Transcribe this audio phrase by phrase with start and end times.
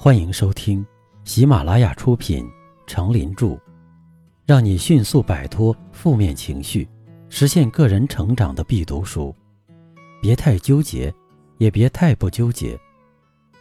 [0.00, 0.86] 欢迎收听
[1.24, 2.44] 喜马拉雅出品
[2.86, 3.46] 《成林著》，
[4.46, 6.88] 让你迅速摆脱负面情绪，
[7.28, 9.34] 实现个人成长的必读书。
[10.22, 11.12] 别太纠结，
[11.56, 12.78] 也别太不纠结。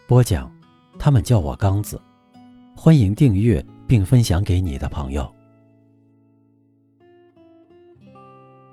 [0.06, 0.52] 播讲，
[1.00, 2.00] 他们叫我刚子。
[2.76, 5.28] 欢迎订阅并分享给你的朋友。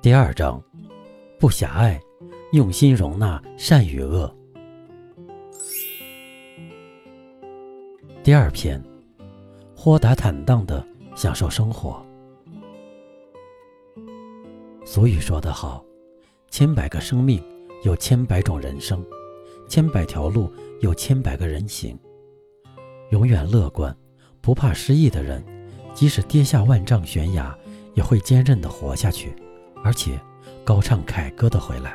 [0.02, 0.62] 第二章，
[1.40, 1.98] 不狭隘，
[2.52, 4.30] 用心容纳善与恶。
[8.24, 8.82] 第二篇，
[9.76, 10.82] 豁达坦荡的
[11.14, 12.02] 享受生活。
[14.86, 15.84] 俗语说得好，
[16.48, 17.44] 千百个生命
[17.82, 19.04] 有千百种人生，
[19.68, 20.50] 千百条路
[20.80, 21.98] 有千百个人行。
[23.10, 23.94] 永远乐观、
[24.40, 25.44] 不怕失意的人，
[25.92, 27.54] 即使跌下万丈悬崖，
[27.92, 29.36] 也会坚韧的活下去，
[29.82, 30.18] 而且
[30.64, 31.94] 高唱凯歌的回来。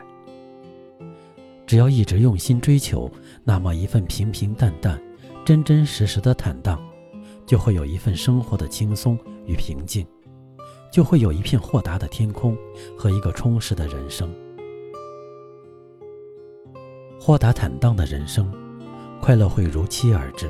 [1.65, 3.09] 只要一直用心追求，
[3.43, 5.01] 那么一份平平淡淡。
[5.49, 6.79] 真真实实的坦荡，
[7.43, 10.05] 就会有一份生活的轻松与平静，
[10.91, 12.55] 就会有一片豁达的天空
[12.95, 14.31] 和一个充实的人生。
[17.19, 18.53] 豁达坦荡的人生，
[19.19, 20.45] 快乐会如期而至；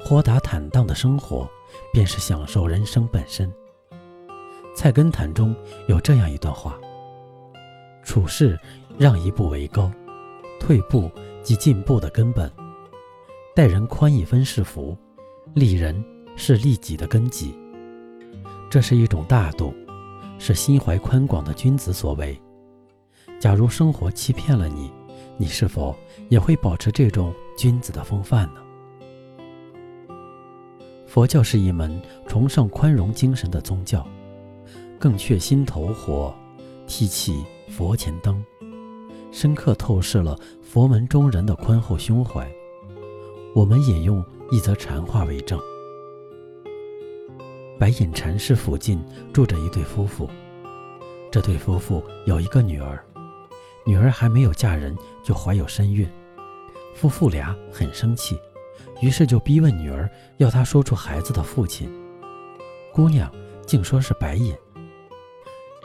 [0.00, 1.46] 豁达坦荡的生活，
[1.92, 3.52] 便是享受人生本身。
[4.74, 5.54] 菜根谭中
[5.86, 6.80] 有这样一段话：
[8.02, 8.58] 处事
[8.96, 9.92] 让一步为高，
[10.58, 11.10] 退步
[11.42, 12.50] 即进步的根本。
[13.58, 14.96] 待人宽一分是福，
[15.52, 16.00] 利人
[16.36, 17.52] 是利己的根基。
[18.70, 19.74] 这是一种大度，
[20.38, 22.40] 是心怀宽广的君子所为。
[23.40, 24.92] 假如生活欺骗了你，
[25.36, 25.92] 你是否
[26.28, 28.60] 也会保持这种君子的风范呢？
[31.08, 34.06] 佛教是一门崇尚宽容精神的宗教，
[35.00, 36.32] 更却心头火，
[36.86, 38.40] 提起佛前灯，
[39.32, 42.48] 深刻透视了佛门中人的宽厚胸怀。
[43.54, 45.58] 我们引用一则禅话为证：
[47.78, 50.28] 白隐禅师附近住着一对夫妇，
[51.32, 53.02] 这对夫妇有一个女儿，
[53.86, 56.06] 女儿还没有嫁人就怀有身孕，
[56.94, 58.38] 夫妇俩很生气，
[59.00, 61.90] 于是就逼问女儿，要她说出孩子的父亲。
[62.92, 63.32] 姑娘
[63.66, 64.54] 竟说是白隐，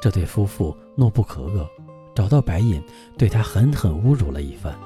[0.02, 1.66] 这对夫妇怒不可遏，
[2.14, 2.84] 找到白隐，
[3.18, 4.78] 对他狠狠侮辱了一番。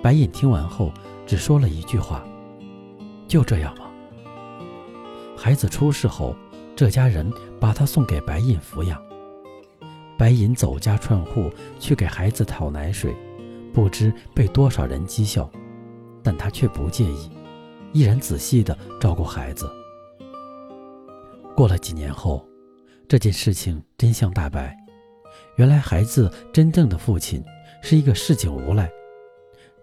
[0.00, 0.92] 白隐听完后。
[1.26, 2.24] 只说了一句话
[3.26, 3.90] ：“就这样吗？”
[5.36, 6.34] 孩子出世后，
[6.76, 7.30] 这家人
[7.60, 9.02] 把他送给白隐抚养。
[10.16, 13.14] 白隐走家串户去给孩子讨奶水，
[13.72, 15.50] 不知被多少人讥笑，
[16.22, 17.30] 但他却不介意，
[17.92, 19.68] 依然仔细地照顾孩子。
[21.56, 22.46] 过了几年后，
[23.08, 24.76] 这件事情真相大白，
[25.56, 27.42] 原来孩子真正的父亲
[27.82, 28.90] 是一个市井无赖。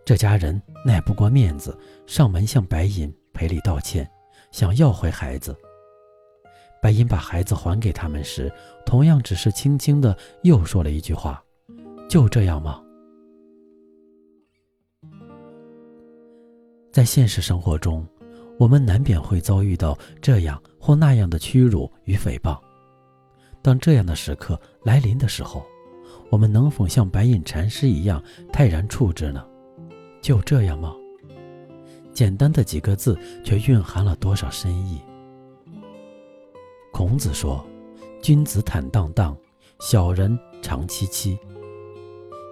[0.03, 4.09] 这家人耐不过面子，上门向白银赔礼道歉，
[4.51, 5.55] 想要回孩子。
[6.81, 8.51] 白银把孩子还给他们时，
[8.85, 11.43] 同样只是轻轻的又说了一句话
[12.09, 12.81] ：“就这样吗？”
[16.91, 18.03] 在现实生活中，
[18.57, 22.59] 我们难免会遭遇到这样或那样的屈辱与诽谤。
[23.61, 25.63] 当这样的时刻来临的时候，
[26.31, 29.45] 我们能否像白隐禅师一样泰然处之呢？
[30.21, 30.95] 就这样吗？
[32.13, 35.01] 简单的几个字，却蕴含了多少深意。
[36.91, 37.65] 孔子说
[38.21, 39.35] ：“君子坦荡荡，
[39.79, 41.37] 小人长戚戚。”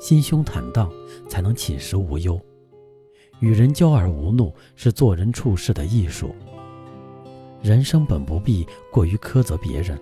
[0.02, 0.90] 心胸坦荡，
[1.28, 2.40] 才能寝食无忧。
[3.40, 6.34] 与人交而无怒，是做人处事的艺术。
[7.62, 10.00] 人生本不必过于苛责别人，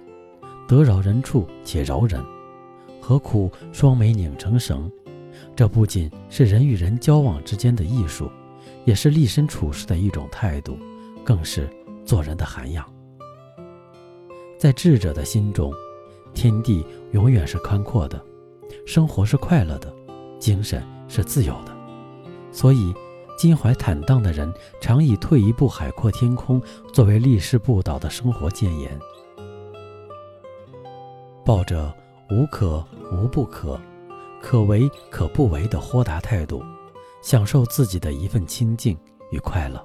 [0.67, 2.23] 得饶人处且饶人，
[3.01, 4.89] 何苦双眉拧成绳？
[5.57, 8.29] 这不仅是人与人交往之间的艺术，
[8.85, 10.77] 也是立身处世的一种态度，
[11.25, 11.67] 更是
[12.05, 12.85] 做人的涵养。
[14.59, 15.73] 在智者的心中，
[16.31, 18.23] 天地永远是宽阔的，
[18.85, 19.91] 生活是快乐的，
[20.37, 21.75] 精神是自由的。
[22.51, 22.93] 所以，
[23.35, 26.61] 襟怀坦荡的人常以“退一步，海阔天空”
[26.93, 28.99] 作为立世不倒的生活谏言。
[31.43, 31.91] 抱着
[32.29, 33.81] “无可无不可”。
[34.41, 36.63] 可为可不为的豁达态度，
[37.21, 38.97] 享受自己的一份清静
[39.31, 39.83] 与快乐。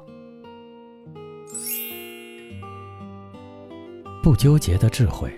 [4.23, 5.33] 不纠结的智慧，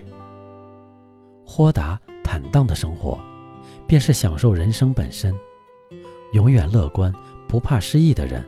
[1.43, 3.19] 豁达坦荡的生活，
[3.87, 5.35] 便是享受人生本身。
[6.33, 7.13] 永远乐观、
[7.47, 8.45] 不怕失意的人，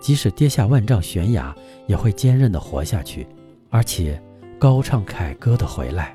[0.00, 1.54] 即使跌下万丈悬崖，
[1.86, 3.26] 也会坚韧的活下去，
[3.70, 4.20] 而且
[4.58, 6.14] 高唱凯歌的回来。